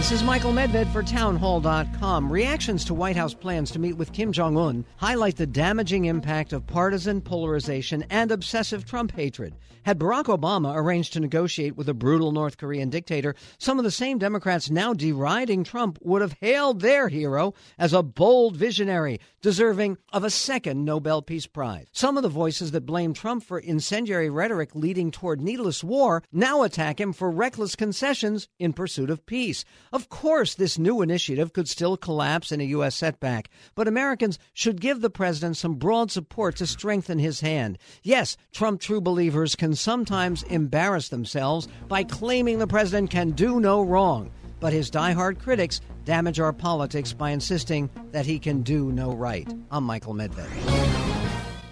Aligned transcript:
This 0.00 0.12
is 0.12 0.22
Michael 0.24 0.54
Medved 0.54 0.90
for 0.94 1.02
townhall.com. 1.02 2.32
Reactions 2.32 2.86
to 2.86 2.94
White 2.94 3.16
House 3.16 3.34
plans 3.34 3.70
to 3.72 3.78
meet 3.78 3.98
with 3.98 4.14
Kim 4.14 4.32
Jong 4.32 4.56
un 4.56 4.86
highlight 4.96 5.36
the 5.36 5.46
damaging 5.46 6.06
impact 6.06 6.54
of 6.54 6.66
partisan 6.66 7.20
polarization 7.20 8.06
and 8.08 8.32
obsessive 8.32 8.86
Trump 8.86 9.12
hatred. 9.12 9.54
Had 9.82 9.98
Barack 9.98 10.24
Obama 10.24 10.74
arranged 10.74 11.14
to 11.14 11.20
negotiate 11.20 11.76
with 11.76 11.88
a 11.88 11.94
brutal 11.94 12.32
North 12.32 12.58
Korean 12.58 12.90
dictator, 12.90 13.34
some 13.58 13.78
of 13.78 13.84
the 13.84 13.90
same 13.90 14.18
Democrats 14.18 14.70
now 14.70 14.92
deriding 14.92 15.64
Trump 15.64 15.98
would 16.02 16.22
have 16.22 16.36
hailed 16.40 16.80
their 16.80 17.08
hero 17.08 17.54
as 17.78 17.92
a 17.92 18.02
bold 18.02 18.56
visionary 18.56 19.20
deserving 19.40 19.96
of 20.12 20.22
a 20.22 20.30
second 20.30 20.84
Nobel 20.84 21.22
Peace 21.22 21.46
Prize. 21.46 21.86
Some 21.92 22.18
of 22.18 22.22
the 22.22 22.28
voices 22.28 22.72
that 22.72 22.84
blame 22.84 23.14
Trump 23.14 23.42
for 23.42 23.58
incendiary 23.58 24.28
rhetoric 24.28 24.74
leading 24.74 25.10
toward 25.10 25.40
needless 25.40 25.82
war 25.82 26.22
now 26.30 26.62
attack 26.62 27.00
him 27.00 27.14
for 27.14 27.30
reckless 27.30 27.74
concessions 27.74 28.48
in 28.58 28.74
pursuit 28.74 29.08
of 29.08 29.24
peace. 29.24 29.64
Of 29.92 30.08
course, 30.08 30.54
this 30.54 30.78
new 30.78 31.02
initiative 31.02 31.52
could 31.52 31.68
still 31.68 31.96
collapse 31.96 32.52
in 32.52 32.60
a 32.60 32.64
U.S. 32.64 32.94
setback, 32.94 33.50
but 33.74 33.88
Americans 33.88 34.38
should 34.52 34.80
give 34.80 35.00
the 35.00 35.10
president 35.10 35.56
some 35.56 35.74
broad 35.74 36.10
support 36.10 36.56
to 36.56 36.66
strengthen 36.66 37.18
his 37.18 37.40
hand. 37.40 37.78
Yes, 38.02 38.36
Trump 38.52 38.80
true 38.80 39.00
believers 39.00 39.56
can 39.56 39.74
sometimes 39.74 40.42
embarrass 40.44 41.08
themselves 41.08 41.68
by 41.88 42.04
claiming 42.04 42.58
the 42.58 42.66
president 42.66 43.10
can 43.10 43.32
do 43.32 43.58
no 43.58 43.82
wrong 43.82 44.30
but 44.60 44.72
his 44.72 44.90
diehard 44.90 45.38
critics 45.40 45.80
damage 46.04 46.38
our 46.38 46.52
politics 46.52 47.12
by 47.12 47.30
insisting 47.30 47.90
that 48.12 48.26
he 48.26 48.38
can 48.38 48.62
do 48.62 48.92
no 48.92 49.12
right. 49.12 49.50
I'm 49.70 49.84
Michael 49.84 50.14
Medved. 50.14 50.46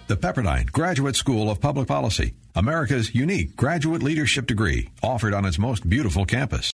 The 0.07 0.17
Pepperdine 0.17 0.71
Graduate 0.71 1.15
School 1.15 1.51
of 1.51 1.61
Public 1.61 1.87
Policy, 1.87 2.33
America's 2.55 3.13
unique 3.13 3.55
graduate 3.55 4.01
leadership 4.01 4.47
degree, 4.47 4.89
offered 5.03 5.35
on 5.35 5.45
its 5.45 5.59
most 5.59 5.87
beautiful 5.87 6.25
campus. 6.25 6.73